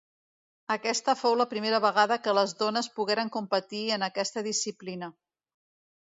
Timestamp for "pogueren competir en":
2.95-4.05